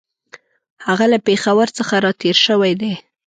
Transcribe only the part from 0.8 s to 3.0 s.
هغه له پېښور څخه را تېر شوی دی.